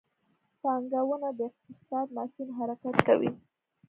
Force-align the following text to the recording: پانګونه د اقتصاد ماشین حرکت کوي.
پانګونه 0.61 1.29
د 1.39 1.41
اقتصاد 1.49 2.07
ماشین 2.17 2.47
حرکت 2.57 2.95
کوي. 3.07 3.29